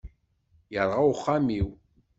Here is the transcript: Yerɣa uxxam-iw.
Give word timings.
Yerɣa 0.73 1.01
uxxam-iw. 1.11 1.67